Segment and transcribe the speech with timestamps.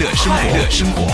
[0.00, 1.08] 乐生活，快乐生活。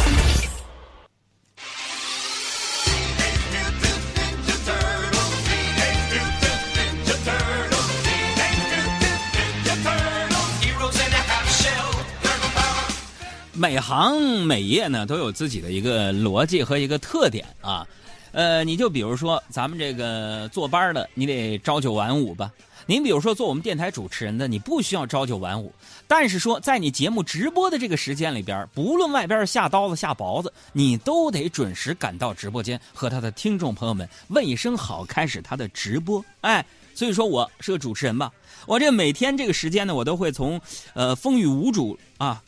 [13.57, 17.87] 每行每业呢都有自己的一个逻辑和一个特点啊，
[18.35, 22.51] 呃，你就比如说咱们这个坐班的，你得朝九晚五吧。
[22.85, 25.73] 您比如说做我们电台主持人的，你不需要朝九晚五，
[26.07, 36.23] 但是说在你节目直播的这个时间里边，不论外边下刀子下雹子，你都得准时赶到直播间和他的听众朋友们问一声好，开始他的直播。
[36.43, 38.31] 哎，所以说我是个主持人吧，
[38.67, 40.61] 我这每天这个时间呢，我都会从
[40.93, 42.43] 呃风雨无阻啊。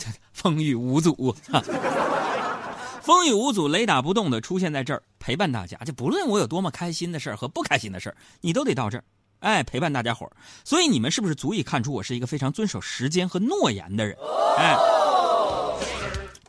[0.32, 1.34] 风雨无阻，
[3.02, 5.76] 风雨无阻，雷打不动的出现在这儿陪伴大家。
[5.86, 9.04] 就不论我有多么开心的事儿和不开心的事儿，你都得到这儿，
[9.38, 10.32] 哎，陪伴大家伙儿。
[10.64, 14.16] 所以你们是不是足以看出我是一个非常遵守时间和诺言的人？
[14.58, 14.76] 哎，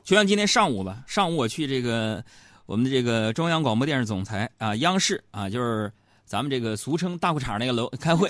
[0.04, 2.24] 就像今天上午吧，上午我去这个
[2.66, 5.94] 我们的这个中央广播电视总台啊，央视啊，就是
[6.26, 8.28] 咱们这个俗称大裤衩那个楼开会，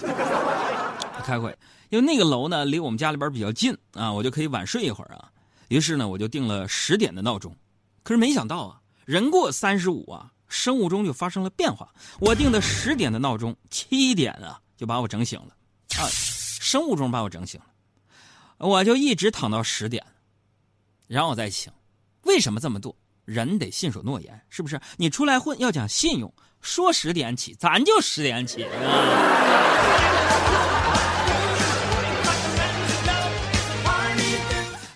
[1.24, 5.32] 开会，因为那个楼呢离我们家里边比较近啊，我就可以晚睡一会儿啊。
[5.70, 7.56] 于是呢，我就定了十点的闹钟，
[8.04, 11.90] 可是没想到啊，人过三十五啊，生物钟就发生了变化。
[12.20, 15.56] 我定的十点的闹钟，七点啊就把我整醒了，
[15.98, 20.06] 啊，生物钟把我整醒了，我就一直躺到十点，
[21.08, 21.72] 然后我再醒。
[22.24, 22.96] 为什么这么做？
[23.26, 24.80] 人得信守诺言，是不是？
[24.98, 28.70] 你出来混要讲信用，说十点起，咱就十点起啊。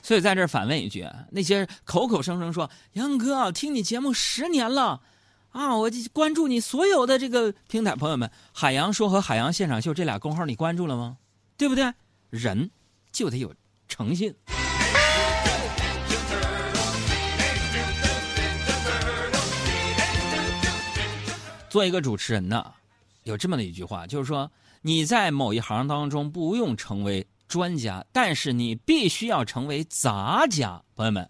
[0.03, 5.01] 所以在这反问一句：那些口口声声说杨哥听你节目十年了，
[5.55, 11.15] 啊，我就关注你所有的这个平台朋友们，海洋说和海洋现场秀这俩公号你关注了吗？
[11.55, 11.93] 对不对？
[12.29, 12.69] 人
[13.09, 13.55] 就得有
[13.87, 14.35] 诚信。
[21.69, 22.73] 做一个主持人呢，
[23.23, 24.51] 有这么的一句话，就是说
[24.81, 27.25] 你在某一行当中不用成为。
[27.47, 31.29] 专家，但是你必须要成为杂家，朋友们，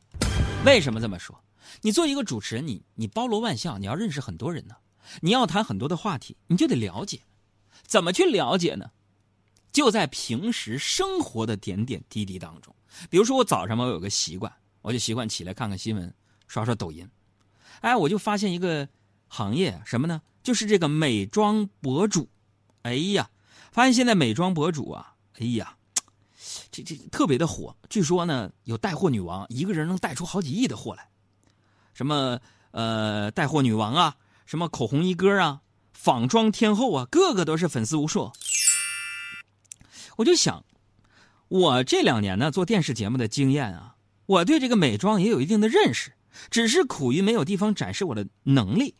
[0.66, 1.38] 为什么这么说？
[1.81, 4.75] 你做一个主持人，你你包罗万象，你要认识很多人呢，
[5.21, 7.21] 你要谈很多的话题，你就得了解，
[7.85, 8.91] 怎么去了解呢？
[9.71, 12.73] 就在平时生活的点点滴滴当中，
[13.09, 16.13] 比如说我早上嘛，我有个习惯，我就习惯起来看看新闻，
[16.47, 17.09] 刷刷抖音，
[17.81, 18.87] 哎，我就发现一个
[19.27, 20.21] 行业什么呢？
[20.43, 22.29] 就是这个美妆博主，
[22.83, 23.29] 哎呀，
[23.71, 25.75] 发现现在美妆博主啊，哎呀。
[26.71, 31.09] 这这特别的火，据说呢有带货女王，一个人能带出好几亿的货来，
[31.95, 32.39] 什么
[32.72, 35.61] 呃带货女王啊，什么口红一哥啊，
[35.94, 38.31] 仿妆天后啊，个个都是粉丝无数。
[40.17, 40.63] 我就想，
[41.47, 43.95] 我这两年呢做电视节目的经验啊，
[44.28, 46.11] 我对这个美妆也有一定的认识，
[46.51, 48.94] 只是苦于没有地方展示我的能力。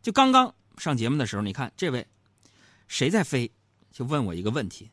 [0.00, 2.06] 就刚刚上节目的时候，你看这位
[2.88, 3.50] 谁在飞，
[3.90, 4.90] 就问我一个问题。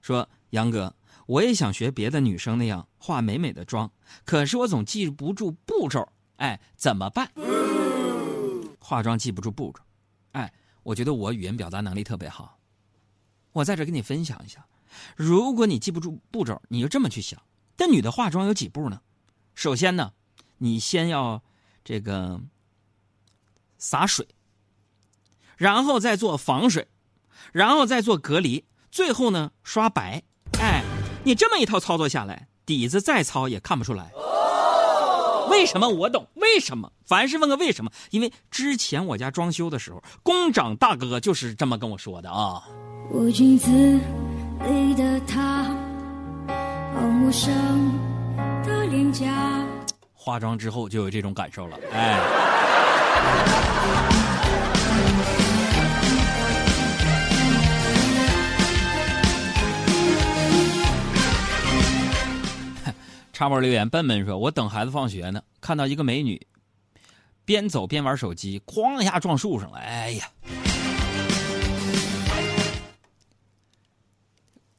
[0.00, 0.94] 说杨哥，
[1.30, 3.88] 我也想学别的女生那样化美美的妆，
[4.24, 6.08] 可是我总记不住步骤，
[6.38, 7.30] 哎，怎么办？
[8.80, 9.80] 化妆记不住步骤，
[10.32, 10.52] 哎，
[10.82, 12.58] 我觉得我语言表达能力特别好，
[13.52, 14.66] 我在这跟你分享一下。
[15.14, 17.40] 如果你记不住步骤，你就这么去想：
[17.76, 19.00] 这女的化妆有几步呢？
[19.54, 20.12] 首先呢，
[20.58, 21.40] 你先要
[21.84, 22.40] 这个
[23.78, 24.26] 洒水，
[25.56, 26.88] 然后再做防水，
[27.52, 28.64] 然后再做隔离。
[28.90, 30.24] 最后呢，刷白，
[31.22, 34.10] 你这么一套操作下来，底子再糙也看不出来。
[35.50, 36.26] 为什么我懂？
[36.34, 36.90] 为什么？
[37.04, 42.62] 凡是问个为什么，因为之前我家装修的时候，工长大哥就是这么跟我说的啊。
[43.10, 45.64] 我镜子里的他，
[46.94, 47.52] 好陌生
[48.64, 49.26] 的脸颊。
[50.14, 52.20] 化妆之后就有这种感受了，哎。
[63.40, 66.46] 插播留言，笨笨说：“我等孩子放学呢，看到一个美女，
[67.46, 69.78] 边走边玩手机，哐一下撞树上了。
[69.78, 70.28] 哎呀，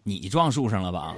[0.03, 1.15] 你撞树上了吧？”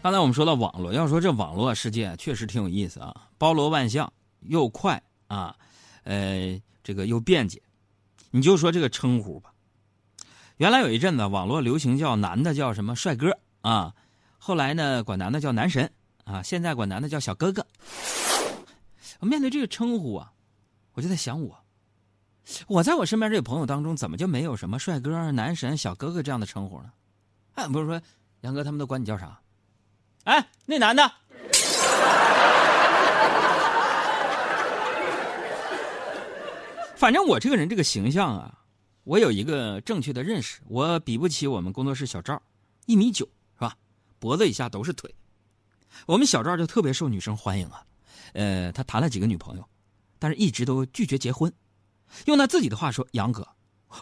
[0.00, 4.12] 刚才我们说到网络，要说这网络世界确实挺有意思啊，包罗万象，
[4.42, 5.56] 又快啊，
[6.04, 7.60] 呃，这个又便捷。
[8.30, 9.51] 你就说这个称呼吧。
[10.62, 13.92] 原来有一阵子，网络流行叫男的叫什么帅哥啊，
[14.38, 15.90] 后来呢管男的叫男神
[16.22, 17.66] 啊，现在管男的叫小哥哥。
[19.22, 20.30] 面对这个称呼啊，
[20.92, 21.58] 我就在想我，
[22.68, 26.92] 我在我身边这个朋友当中，怎么就没有什么帅哥、男神、小哥哥这样的称呼呢？
[27.56, 28.00] 哎，不是说
[28.42, 29.36] 杨哥他们都管你叫啥？
[30.22, 31.10] 哎，那男的。
[36.94, 38.54] 反正我这个人这个形象啊，
[39.04, 42.40] 我有一个正确的认识，我比不起我们工作室小赵，
[42.86, 43.76] 一米九是吧？
[44.20, 45.12] 脖子以下都是腿。
[46.06, 47.84] 我们小赵就特别受女生欢迎啊，
[48.32, 49.68] 呃，他谈了几个女朋友，
[50.20, 51.52] 但是一直都拒绝结婚。
[52.26, 53.46] 用他自己的话说：“杨哥，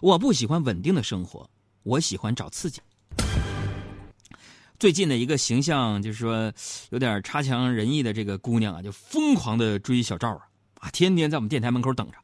[0.03, 1.49] 我不喜欢稳定的生活，
[1.83, 2.83] 我喜欢找刺激。”
[4.79, 6.53] 最近的一个形象就是说
[6.91, 10.47] 有点差强人意的这个姑娘啊，就疯狂的追小赵啊，
[10.81, 12.19] 啊，天天在我们电台门口等着。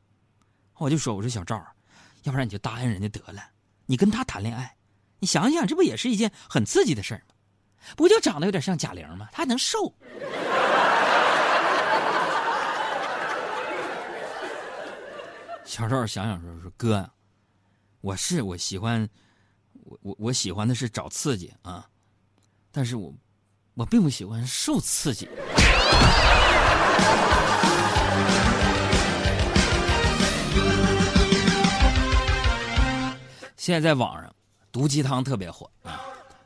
[0.77, 1.73] 我就说：“我说小赵啊，
[2.23, 3.43] 要不然你就答应人家得了，
[3.87, 4.77] 你跟他谈恋爱，
[5.19, 7.35] 你想想，这不也是一件很刺激的事吗？
[7.97, 9.29] 不就长得有点像贾玲吗？
[9.31, 9.95] 他还能瘦。”
[15.65, 17.09] 小赵想想说：“说哥，
[18.01, 19.09] 我是我喜欢，
[19.85, 21.87] 我我我喜欢的是找刺激啊，
[22.73, 23.15] 但是我
[23.75, 25.29] 我并不喜欢受刺激。”
[33.67, 34.33] 现在在网上，
[34.71, 36.01] 毒鸡汤特别火啊！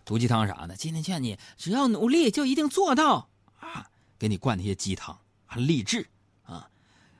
[0.06, 0.74] 毒鸡汤啥呢？
[0.74, 3.28] 今天劝你，只要努力就一定做到
[3.58, 3.90] 啊！
[4.18, 5.14] 给你灌那些鸡汤
[5.44, 6.08] 啊，励志
[6.44, 6.66] 啊！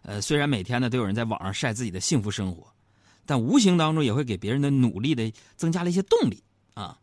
[0.00, 2.66] 呃，虽然每天呢都有人在网上晒自己的幸福生活，
[3.26, 6.42] 但无形当中也会给别人的努力的增加了一些动力
[6.72, 6.98] 啊！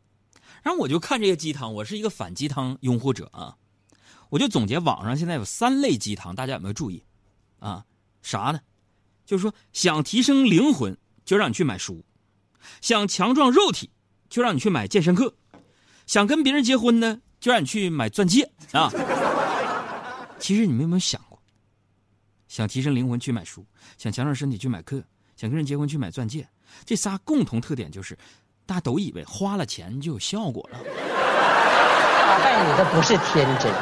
[0.64, 3.56] 然后我就看这些鸡汤，我是一个反鸡汤拥护者啊！
[4.30, 7.04] 我就总结网上现在有三类鸡汤，大家有没有注意
[7.60, 7.86] 啊？
[8.24, 8.60] 啥呢？
[9.24, 12.04] 就是说想提升灵魂，就让你去买书。
[12.82, 13.90] 想强壮肉体，
[14.30, 15.30] 就让你去买健身课；
[16.06, 18.92] 想跟别人结婚呢，就让你去买钻戒啊。
[20.40, 21.40] 其实你们有没有想过，
[22.48, 23.66] 想提升灵魂去买书，
[23.98, 25.04] 想强壮身体去买课，
[25.36, 26.48] 想跟人结婚去买钻戒，
[26.86, 28.18] 这仨共同特点就是，
[28.66, 30.80] 大家都以为花了钱就有效果了。
[30.80, 33.74] 打败你的不是天真，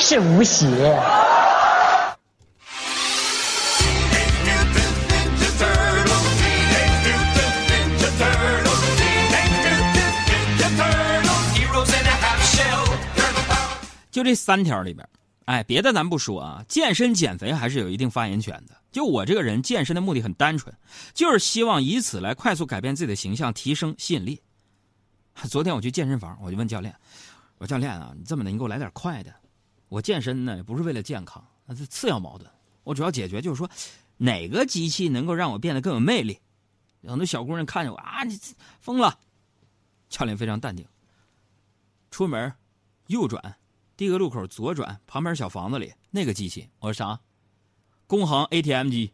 [0.00, 0.66] 是无邪。
[14.22, 15.08] 就这三条里边，
[15.46, 18.76] 哎，别的咱不说啊，健身减肥还是有一定发言权的。
[18.92, 20.72] 就我这个人，健身的目的很单纯，
[21.12, 24.40] 就是希望以此来快速改变自己的形象，提升吸引力。
[25.48, 26.94] 昨天我去健身房，我就问教练
[27.58, 29.34] ：“我说教练啊，你这么的，你给我来点快的。
[29.88, 32.48] 我健身呢，不是为了健康，那是次要矛盾。
[32.84, 33.68] 我主要解决就是说，
[34.18, 36.38] 哪个机器能够让我变得更有魅力？
[37.04, 38.38] 很多小姑娘看见我啊，你
[38.78, 39.18] 疯了。
[40.08, 40.86] 教练非常淡定，
[42.10, 42.52] 出门
[43.06, 43.56] 右转。
[44.02, 47.20] 第一个路口左转，旁边小房子里那个机器，我说啥？
[48.08, 49.12] 工行 ATM 机。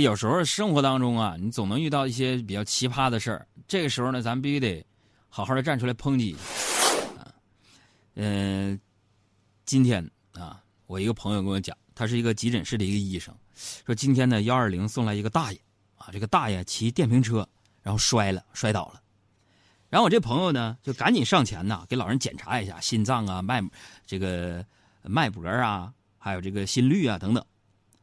[0.00, 3.46] 有时候生活当中啊，你总能遇到一些比较奇葩的事儿。
[3.66, 4.84] 这个时候呢，咱们必须得
[5.28, 6.36] 好好的站出来抨击
[7.18, 7.32] 啊。
[8.14, 8.78] 嗯，
[9.64, 13.34] 今天啊，我一个朋友跟我讲，他是一个急诊室的一个医生，
[13.86, 15.60] 说今天呢，幺二零送来一个大爷
[15.96, 17.48] 啊，这个大爷骑电瓶车，
[17.82, 19.00] 然后摔了，摔倒了。
[19.88, 23.62] 然后我这朋友呢，就赶紧上前呐，给老人检查一下心脏啊、脉
[24.06, 24.64] 这个
[25.02, 27.44] 脉搏啊，还有这个心率啊等等。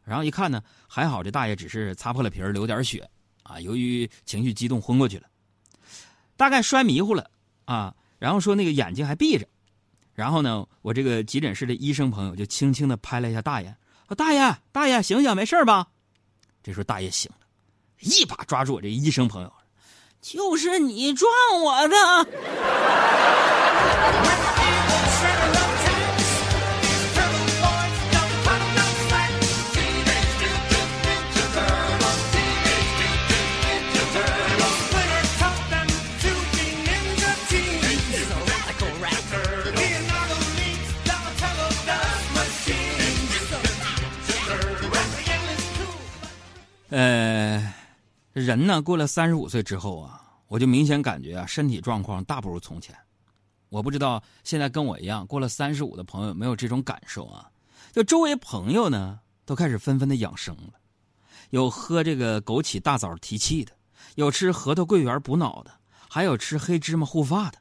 [0.06, 3.10] 然后一看呢，还好这大爷只是擦破了皮儿，流点血，
[3.44, 5.28] 啊，由于情绪激动昏过去了，
[6.38, 7.30] 大概摔迷糊了，
[7.66, 9.48] 啊，然后说那个眼睛还闭着，
[10.14, 13.76] 然后呢，我这个急诊室的医生朋友就轻轻的拍了一下大爷，
[14.08, 15.88] 说大爷大爷醒醒，没事吧？
[16.62, 17.46] 这时候大爷醒了，
[18.00, 19.52] 一把抓住我这医生朋友，
[20.22, 21.32] 就是你撞
[21.64, 21.96] 我的。
[48.46, 52.96] 人呢，过了三十五岁之后啊，我就明显感觉啊，身体状况大不如从前。
[53.70, 57.50] 我不知道现在跟我一样过了三十五的朋友有没有这种感受啊？
[57.92, 60.74] 就周围朋友呢，都开始纷纷的养生了，
[61.50, 63.72] 有喝这个枸杞大枣提气的，
[64.14, 65.72] 有吃核桃桂圆补脑的，
[66.08, 67.58] 还有吃黑芝麻护发的。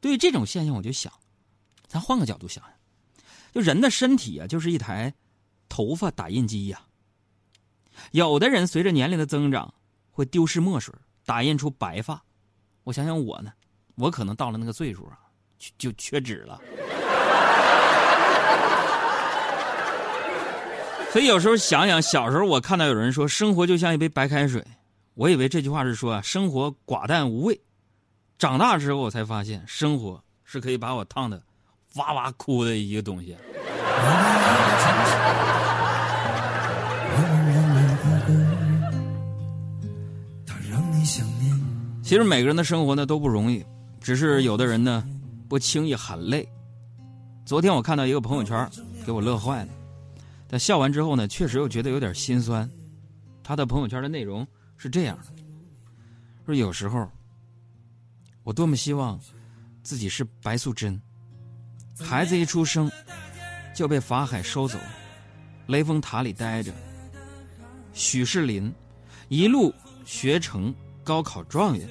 [0.00, 1.12] 对于这种现象，我就想，
[1.88, 2.72] 咱换个角度想想，
[3.52, 5.12] 就人的身体啊，就是一台
[5.68, 6.85] 头发打印机呀。
[8.12, 9.72] 有的人随着年龄的增长，
[10.10, 12.22] 会丢失墨水，打印出白发。
[12.84, 13.52] 我想想我呢，
[13.96, 15.18] 我可能到了那个岁数啊，
[15.58, 16.60] 就就缺纸了。
[21.12, 24.62] 所以有时候想想，小时候我看到有人说生活就像一杯白开水，
[25.14, 27.58] 我以为这句话是说啊，生活寡淡无味。
[28.38, 31.42] 长大之后我才发现，生活是可以把我烫的
[31.94, 33.34] 哇哇哭的一个东西。
[42.02, 43.64] 其实每个人的生活呢都不容易，
[44.00, 45.04] 只是有的人呢
[45.48, 46.48] 不轻易喊累。
[47.44, 48.68] 昨天我看到一个朋友圈，
[49.04, 49.72] 给我乐坏了。
[50.48, 52.68] 但笑完之后呢，确实又觉得有点心酸。
[53.42, 54.46] 他的朋友圈的内容
[54.76, 55.42] 是这样的：
[56.44, 57.08] 说有时候，
[58.42, 59.18] 我多么希望
[59.82, 61.00] 自己是白素贞，
[61.98, 62.90] 孩子一出生
[63.74, 64.78] 就被法海收走，
[65.66, 66.72] 雷峰塔里待着。
[67.92, 68.72] 许世林
[69.28, 69.72] 一路
[70.04, 70.74] 学成。
[71.06, 71.88] 高考状元，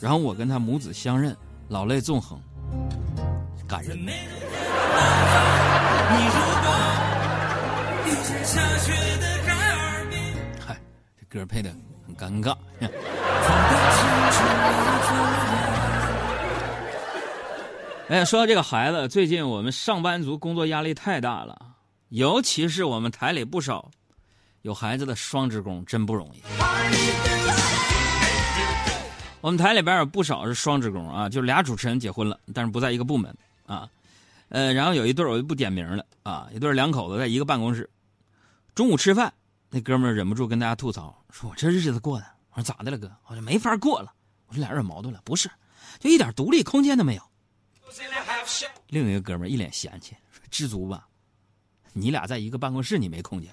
[0.00, 1.34] 然后我跟他母子相认，
[1.68, 2.42] 老泪纵横，
[3.68, 3.96] 感人。
[10.58, 10.76] 嗨，
[11.20, 11.72] 这歌配的
[12.04, 12.56] 很尴尬。
[18.08, 21.56] 哎，说到这个孩子，最近我们上班族工作压力太大了，
[22.08, 23.88] 尤其是我们台里不少
[24.62, 26.42] 有孩子的双职工，真不容易。
[29.40, 33.34] 我们台里边有不少是双职工啊，就是俩主持人结婚了，但是不在一个部门
[33.66, 33.88] 啊。
[34.48, 37.88] 呃，然后有一对我就不点名了啊，一对两口子在一个办公室。
[38.74, 39.32] 中午吃饭，
[39.70, 43.10] 那哥们忍不住跟大家吐槽，说我这日子过的，我说咋的了哥？
[43.26, 44.12] 我说没法过了。
[44.46, 45.50] 我说俩人有矛盾了，不是，
[46.00, 47.22] 就一点独立空间都没有。
[48.88, 51.06] 另一个哥们一脸嫌弃，说知足吧，
[51.92, 53.52] 你俩在一个办公室你没空间，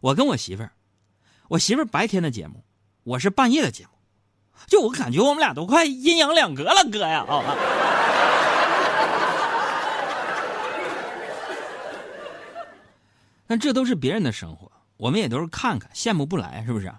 [0.00, 0.72] 我跟我媳妇儿，
[1.48, 2.62] 我媳妇儿白天的节目，
[3.04, 3.90] 我是半夜的节目。
[4.66, 7.24] 就我感觉我们俩都快阴阳两隔了，哥呀！
[7.28, 7.56] 啊，
[13.46, 16.92] 但这都是别人的生活，我们也都是看看，羡慕不来，是不是？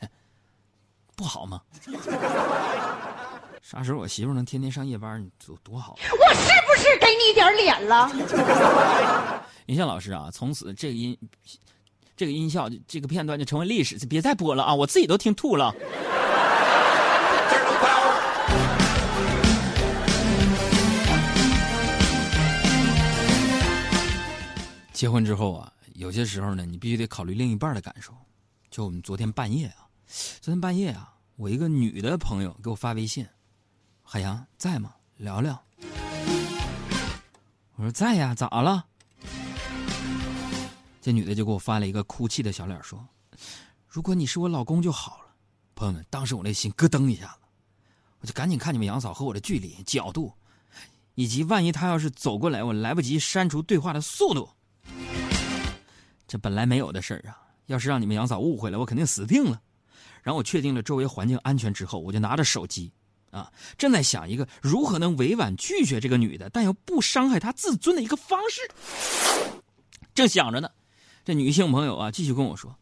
[1.14, 1.60] 不好吗？
[3.62, 5.94] 啥时候我媳妇能天天上夜班，多多好！
[5.98, 8.10] 我是不是给你点脸了？
[9.66, 11.14] 云笑老师啊，从此这个音，
[12.16, 14.74] 这个音效，这个片段就成为历史，别再播了啊！
[14.74, 15.74] 我自己都听吐了。
[24.98, 28.12] 结婚之后啊，有些时候呢，你必须得考虑另一半的感受。
[28.68, 29.86] 就我们昨天半夜啊，
[30.40, 33.24] 昨天半夜啊，我一个女的朋友给我发微信
[34.02, 34.92] ：“海洋在吗？
[35.16, 35.62] 聊聊。”
[37.78, 38.84] 我说：“在呀，咋了？”
[41.00, 43.06] 这女的就给我发了一个哭泣的小脸，说
[43.86, 45.26] ：“如果你是我老公就好了。”
[45.76, 47.38] 朋友们，当时我那心咯噔一下子，
[48.18, 50.32] 我就赶紧看你们杨嫂和我的距离、角度，
[51.14, 54.50] 以及万一她要是走过来，我来不及删除对话的速度。
[56.28, 57.42] 这本来没有的事儿啊！
[57.66, 59.60] 要是让你们杨嫂误会了，我肯定死定了。
[60.22, 62.92] 然后我确定了周围环境安全之后，我就拿着手机，
[63.30, 69.60] 啊，正在想一个如何能委婉拒绝这个女的，但又不伤害她自尊的一个方式。
[70.14, 70.68] 正想着呢，
[71.24, 72.76] 这女性朋友啊，继续跟我说：“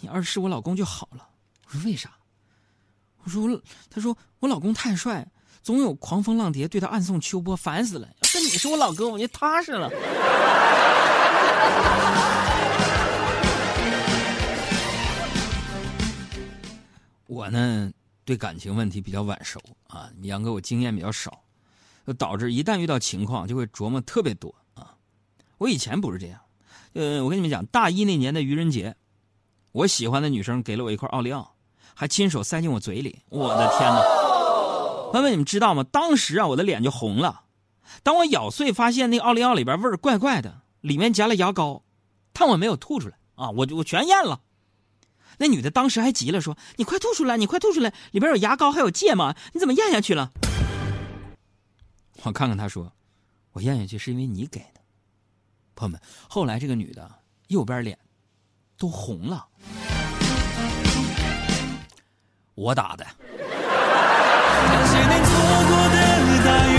[0.00, 1.28] 你要是我老公就好了。”
[1.68, 2.10] 我说：“为啥？”
[3.24, 3.62] 我说：“我……
[3.90, 5.26] 他说我老公太帅，
[5.62, 8.08] 总有狂风浪蝶对他暗送秋波，烦死了。
[8.22, 9.90] 要是你是我老哥，我就踏实了。”
[17.32, 17.90] 我呢，
[18.26, 19.58] 对感情问题比较晚熟
[19.88, 21.42] 啊，杨哥我经验比较少，
[22.06, 24.94] 就导致一旦遇到情况就会琢磨特别多啊。
[25.56, 26.38] 我以前不是这样，
[26.92, 28.94] 呃，我跟你们讲，大一那年的愚人节，
[29.72, 31.54] 我喜欢的女生给了我一块奥利奥，
[31.94, 34.02] 还亲手塞进我嘴里，我的天哪！
[35.10, 35.82] 朋友们，你们知道吗？
[35.84, 37.44] 当时啊，我的脸就红了。
[38.02, 41.82] 当我咬碎发现那奥利奥里边味儿怪怪的，里面夹了牙膏，
[42.34, 44.42] 但我没有吐出来啊，我我全咽了。
[45.42, 50.30] 那女的当时还急了，说：“你快吐出来，你快吐出来，里边有牙膏，还有芥末，你怎么咽下去了？”
[52.22, 52.92] 我看看，她说
[53.50, 54.80] ：“我咽下去是因为你给的。”
[55.74, 57.10] 朋友们，后来这个女的
[57.48, 57.98] 右边脸
[58.78, 59.44] 都红了，
[62.54, 63.04] 我打的。
[63.18, 65.32] 那些年错
[65.66, 65.96] 过的
[66.44, 66.78] 大雨，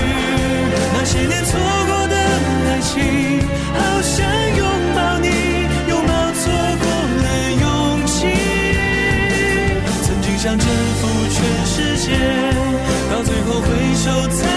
[0.94, 2.16] 那些年错过的
[2.70, 4.33] 爱情，好像
[10.44, 12.12] 想征服全世界，
[13.10, 14.53] 到最后回首才。